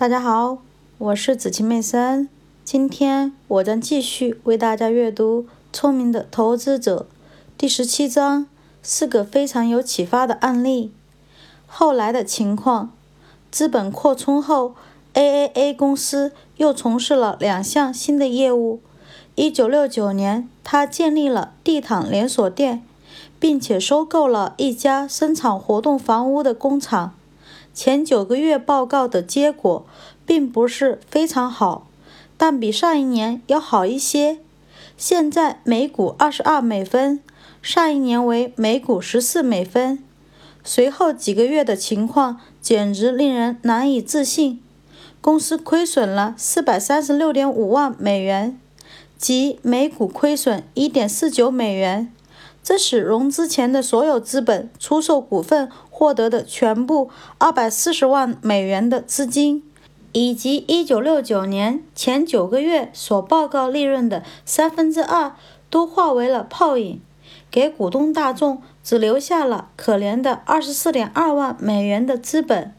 [0.00, 0.56] 大家好，
[0.96, 2.26] 我是紫晴妹森。
[2.64, 5.42] 今天我将继续为大家阅读
[5.74, 7.06] 《聪明的投资者》
[7.58, 8.46] 第十七章，
[8.82, 10.90] 四个非常有启发的案例。
[11.66, 12.92] 后来的情况，
[13.50, 14.74] 资本扩充后
[15.12, 18.80] ，AAA 公司又从事了两项新的业务。
[19.34, 22.82] 一九六九年，他建立了地毯连锁店，
[23.38, 27.12] 并且收购了一家生产活动房屋的工厂。
[27.72, 29.86] 前九个月报告的结果
[30.26, 31.86] 并不是非常好，
[32.36, 34.38] 但比上一年要好一些。
[34.96, 37.20] 现在每股二十二美分，
[37.62, 40.04] 上一年为每股十四美分。
[40.62, 44.60] 随后几个月的情况简直令人难以置信，
[45.22, 48.60] 公司亏损了四百三十六点五万美元，
[49.16, 52.12] 即每股亏损一点四九美元。
[52.62, 59.62] 这使融资前的所有资本出售股份获得的全部二百四十万美元的资金，
[60.12, 65.34] 以及一九六九年前九个月所报告利润的三分之二，
[65.70, 67.00] 都化为了泡影，
[67.50, 72.74] 给股东大众只留下了可怜的二十四点二万美元的资本，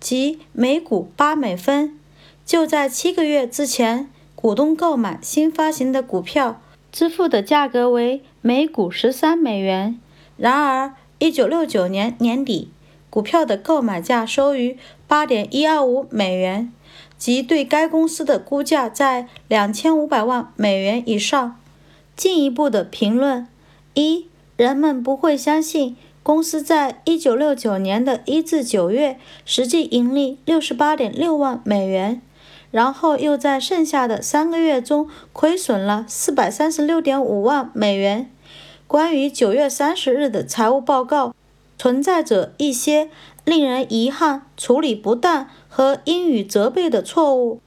[0.00, 1.96] 即每股八美分。
[2.44, 6.60] 就在七个月之前，股东购买新发行的股票。
[6.92, 9.98] 支付的价格为每股十三美元。
[10.36, 12.70] 然而，一九六九年年底，
[13.10, 16.72] 股票的购买价收于八点一二五美元，
[17.18, 21.56] 即对该公司的估价在两千五百万美元以上。
[22.16, 23.46] 进一步的评论：
[23.94, 32.20] 一、人们不会相信公司在一九六九年的一至九月实际盈利六十八点六万美元。
[32.70, 38.30] 然后又在剩下的三个月中亏损了四百三十六点五万美元。
[38.86, 41.34] 关于九月三十日的财务报告，
[41.78, 43.08] 存在着一些
[43.44, 47.60] 令人遗憾、处理不当和应予责备的错误。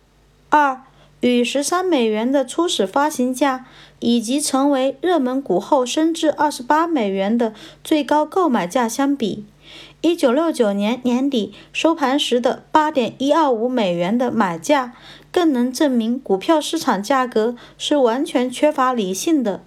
[0.49, 0.83] 二，
[1.21, 3.65] 与十三美元的初始发行价，
[3.99, 9.45] 以及成为热门股后升至二十八美元的最高购买价相比。
[10.05, 14.91] 一九六九年年底收盘时的八点一二五美元的买价，
[15.31, 19.63] 更能证明股票市场价格是完全缺乏理性的。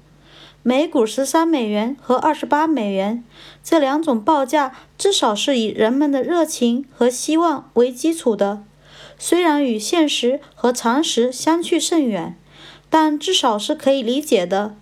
[0.63, 3.25] 每股十三美元和二十八美元
[3.65, 8.63] 这两种报价，至少是以人们的热情和希望为基础的，
[9.19, 12.37] 虽然与现实和常识相去甚远，
[12.91, 14.77] 但至少是可以理解的。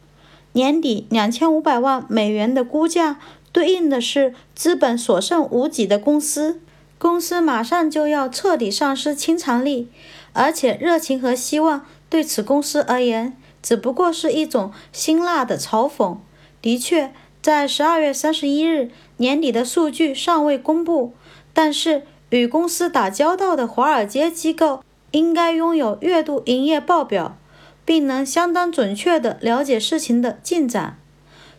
[0.54, 3.20] 年底两千五百万美元的估价。
[3.54, 6.60] 对应的是资本所剩无几的公司，
[6.98, 9.88] 公司马上就要彻底丧失清偿力，
[10.32, 16.16] 而且热情和希望对此公司而言只不过是一种辛辣的嘲讽。
[16.60, 21.14] 的确，在十二月三十一日年底的数据尚未公布，
[21.52, 24.82] 但是与公司打交道的华尔街机构
[25.12, 27.36] 应该拥有月度营业报表，
[27.84, 30.98] 并能相当准确地了解事情的进展。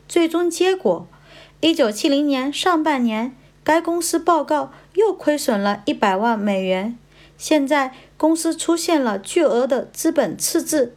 [0.09, 1.07] 最终结果。
[1.61, 6.97] 一九七零年上半年，该公司报告又亏损了一百万美元。
[7.37, 10.93] 现在公司出现了巨额的资本赤字，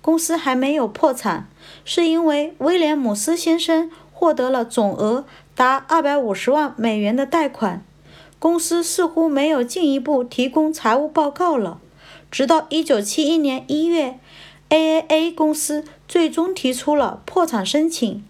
[0.00, 1.48] 公司还没有破产，
[1.84, 5.24] 是因为威廉姆斯先生获得了总额
[5.54, 7.84] 达二百五十万美元的贷款。
[8.38, 11.80] 公司似乎没有进一步提供财务报告了，
[12.30, 14.18] 直到一九七一年一月
[14.68, 18.24] ，AAA 公司最终提出了破产申请。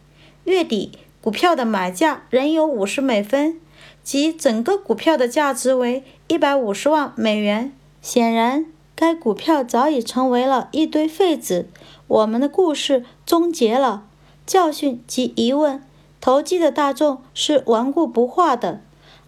[0.44, 0.92] 月底。
[1.22, 3.60] 股票的买价仍有五十美分，
[4.02, 7.72] 即整个股票的价值为一百五十万美元。
[8.00, 8.66] 显然，
[8.96, 11.68] 该股票早已成为了一堆废纸。
[12.08, 14.02] 我们的故事终结了。
[14.44, 15.80] 教训及疑问：
[16.20, 18.80] 投机的大众是顽固不化的。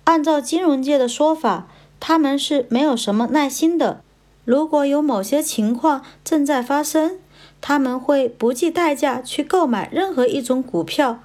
[0.03, 1.69] 按照金融界的说法，
[2.01, 4.01] 他们是没有什么耐心的。
[4.45, 7.21] 如果有某些情况正在发生，
[7.61, 11.21] 他们会不计代价去购买任何一种股票。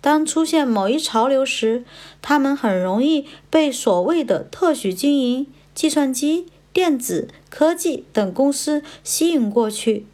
[0.00, 1.84] 当出现某一潮流时，
[2.22, 10.06] 他们很容易被所谓的特许经营、计算机、电子科技等公司吸引过去。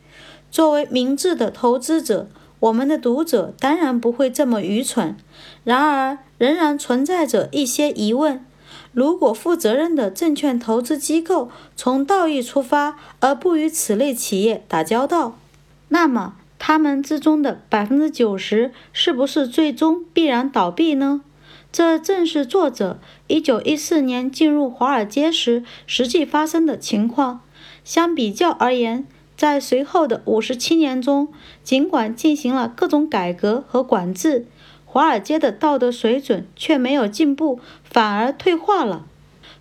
[0.50, 2.28] 作为明智的投资者，
[2.60, 5.16] 我们的读者当然不会这么愚蠢。
[5.64, 8.44] 然而，仍然存在着一些疑问：
[8.92, 15.38] 如果负责任的证券投资机构从道义出发，而不与此类企业打交道，
[15.88, 16.36] 那么？
[16.64, 21.22] 他们之中的百分之九十是不是最终必然倒闭呢？
[21.72, 27.40] 这正是作者一九一四年进入华尔街时实际发生的情况。
[27.82, 29.04] 相比较而言，
[29.36, 31.26] 在随后的五十七年中，
[31.64, 34.46] 尽管进行了各种改革和管制，
[34.86, 39.06] 华尔街的道德水准却没有进步，反而退化了。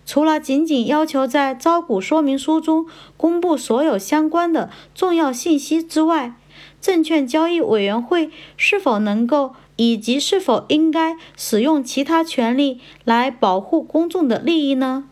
[0.06, 6.34] 除了仅仅要求在招股说明书中公布所有相关的重要信息之外，
[6.80, 15.04] 证券交易委员会是否能够以及是否应该使用其他权利来保护公众的利益呢？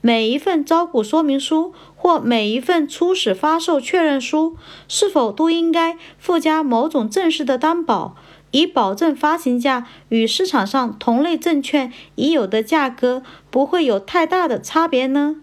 [0.00, 4.56] 每一份招股说明书或每一份初始发售确认书
[4.86, 8.14] 是否都应该附加某种正式的担保？
[8.52, 15.36] 以保证发行价与市场上同类证券已有的价格不会有太大的差别呢？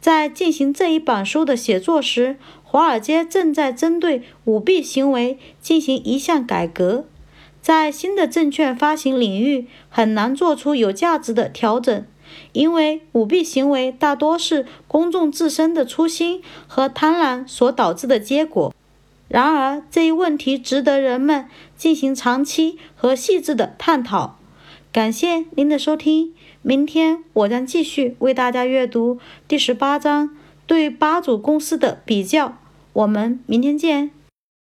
[0.00, 7.06] 在进行这一本书的写作时，华尔街正在针对舞弊行为进行一项改革。
[7.60, 12.06] 在新的证券发行领域，很难做出有价值的调整，
[12.52, 18.72] 因为舞弊行为大多是公众自身的粗心和贪婪所导致的结果。
[19.26, 21.46] 然而，这一问题值得人们
[21.76, 24.38] 进行长期和细致的探讨。
[24.98, 30.36] 感谢您的收听，明天我将继续为大家阅读第十八章
[30.66, 32.58] 对八组公司的比较。
[32.94, 34.10] 我们明天见。